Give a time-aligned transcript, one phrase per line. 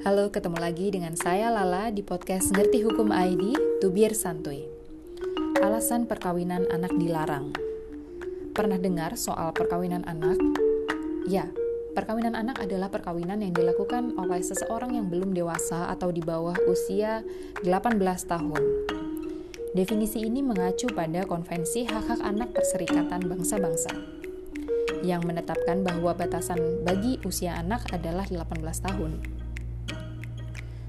[0.00, 3.52] Halo, ketemu lagi dengan saya Lala di podcast Ngerti Hukum ID,
[3.84, 4.64] Tubir Santuy.
[5.60, 7.52] Alasan perkawinan anak dilarang.
[8.56, 10.40] Pernah dengar soal perkawinan anak?
[11.28, 11.52] Ya,
[11.92, 17.20] perkawinan anak adalah perkawinan yang dilakukan oleh seseorang yang belum dewasa atau di bawah usia
[17.60, 18.62] 18 tahun.
[19.76, 23.92] Definisi ini mengacu pada Konvensi Hak-Hak Anak Perserikatan Bangsa-Bangsa
[25.04, 29.39] yang menetapkan bahwa batasan bagi usia anak adalah 18 tahun.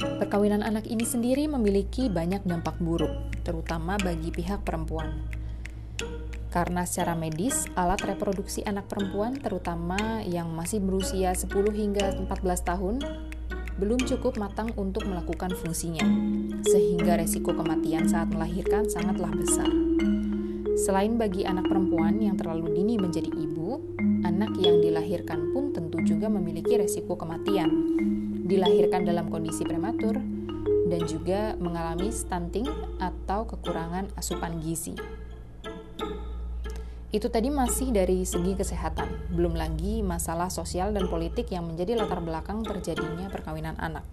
[0.01, 3.13] Perkawinan anak ini sendiri memiliki banyak dampak buruk,
[3.45, 5.21] terutama bagi pihak perempuan.
[6.49, 12.95] Karena secara medis, alat reproduksi anak perempuan, terutama yang masih berusia 10 hingga 14 tahun,
[13.77, 16.03] belum cukup matang untuk melakukan fungsinya,
[16.65, 19.69] sehingga resiko kematian saat melahirkan sangatlah besar.
[20.81, 23.77] Selain bagi anak perempuan yang terlalu dini menjadi ibu,
[24.25, 27.69] anak yang dilahirkan pun tentu juga memiliki resiko kematian,
[28.51, 30.19] dilahirkan dalam kondisi prematur,
[30.91, 32.67] dan juga mengalami stunting
[32.99, 34.99] atau kekurangan asupan gizi.
[37.11, 42.19] Itu tadi masih dari segi kesehatan, belum lagi masalah sosial dan politik yang menjadi latar
[42.19, 44.03] belakang terjadinya perkawinan anak.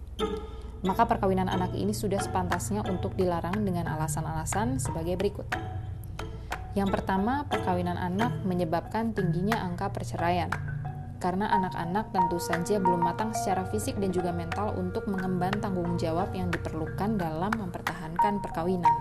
[0.83, 5.47] Maka perkawinan anak ini sudah sepantasnya untuk dilarang dengan alasan-alasan sebagai berikut.
[6.75, 10.68] Yang pertama, perkawinan anak menyebabkan tingginya angka perceraian
[11.19, 16.31] karena anak-anak tentu saja belum matang secara fisik dan juga mental untuk mengemban tanggung jawab
[16.31, 18.95] yang diperlukan dalam mempertahankan perkawinan.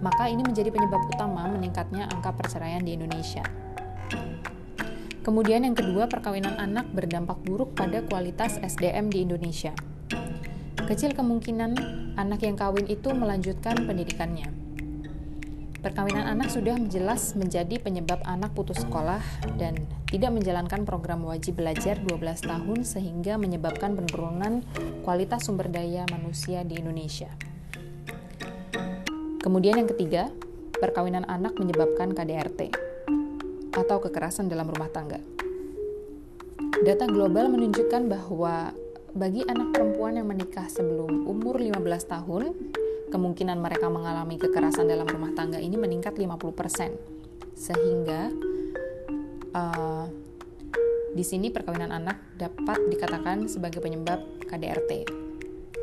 [0.00, 3.44] Maka ini menjadi penyebab utama meningkatnya angka perceraian di Indonesia.
[5.22, 9.70] Kemudian yang kedua, perkawinan anak berdampak buruk pada kualitas SDM di Indonesia.
[10.82, 11.78] Kecil kemungkinan
[12.18, 14.61] anak yang kawin itu melanjutkan pendidikannya
[15.82, 19.18] Perkawinan anak sudah jelas menjadi penyebab anak putus sekolah
[19.58, 19.74] dan
[20.06, 24.62] tidak menjalankan program wajib belajar 12 tahun sehingga menyebabkan penurunan
[25.02, 27.34] kualitas sumber daya manusia di Indonesia.
[29.42, 30.30] Kemudian yang ketiga,
[30.78, 32.70] perkawinan anak menyebabkan KDRT
[33.74, 35.18] atau kekerasan dalam rumah tangga.
[36.86, 38.70] Data global menunjukkan bahwa
[39.18, 41.74] bagi anak perempuan yang menikah sebelum umur 15
[42.06, 42.54] tahun,
[43.12, 46.96] kemungkinan mereka mengalami kekerasan dalam rumah tangga ini meningkat 50%.
[47.52, 48.32] Sehingga
[49.52, 50.08] uh,
[51.12, 55.04] di sini perkawinan anak dapat dikatakan sebagai penyebab KDRT.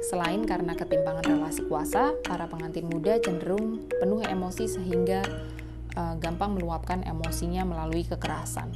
[0.10, 5.22] Selain karena ketimpangan relasi kuasa, para pengantin muda cenderung penuh emosi sehingga
[5.94, 8.74] uh, gampang meluapkan emosinya melalui kekerasan.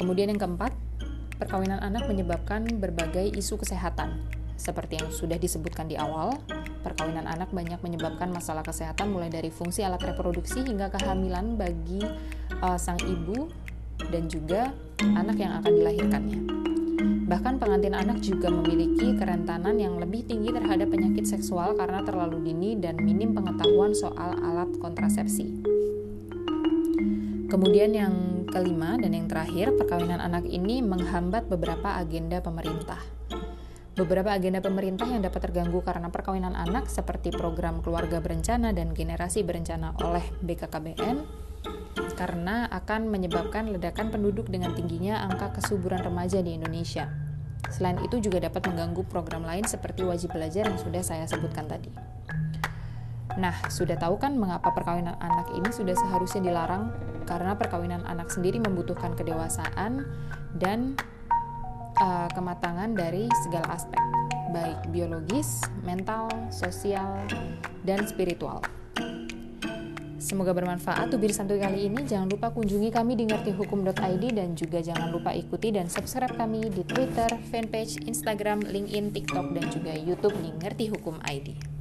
[0.00, 0.72] Kemudian yang keempat,
[1.36, 6.38] perkawinan anak menyebabkan berbagai isu kesehatan seperti yang sudah disebutkan di awal,
[6.86, 12.02] perkawinan anak banyak menyebabkan masalah kesehatan mulai dari fungsi alat reproduksi hingga kehamilan bagi
[12.62, 13.50] uh, sang ibu
[14.08, 14.70] dan juga
[15.02, 16.40] anak yang akan dilahirkannya.
[17.24, 22.76] Bahkan pengantin anak juga memiliki kerentanan yang lebih tinggi terhadap penyakit seksual karena terlalu dini
[22.76, 25.64] dan minim pengetahuan soal alat kontrasepsi.
[27.48, 28.14] Kemudian yang
[28.50, 33.00] kelima dan yang terakhir, perkawinan anak ini menghambat beberapa agenda pemerintah.
[33.94, 39.46] Beberapa agenda pemerintah yang dapat terganggu karena perkawinan anak seperti program keluarga berencana dan generasi
[39.46, 41.22] berencana oleh BKKBN
[42.18, 47.06] karena akan menyebabkan ledakan penduduk dengan tingginya angka kesuburan remaja di Indonesia.
[47.70, 51.94] Selain itu juga dapat mengganggu program lain seperti wajib belajar yang sudah saya sebutkan tadi.
[53.38, 56.90] Nah, sudah tahu kan mengapa perkawinan anak ini sudah seharusnya dilarang?
[57.30, 60.06] Karena perkawinan anak sendiri membutuhkan kedewasaan
[60.54, 60.94] dan
[62.00, 64.00] uh, kematangan dari segala aspek,
[64.50, 67.22] baik biologis, mental, sosial,
[67.86, 68.62] dan spiritual.
[70.24, 72.00] Semoga bermanfaat tubir santuy kali ini.
[72.00, 76.80] Jangan lupa kunjungi kami di ngertihukum.id dan juga jangan lupa ikuti dan subscribe kami di
[76.80, 81.73] Twitter, fanpage, Instagram, LinkedIn, TikTok, dan juga YouTube di Ngerti Hukum ID.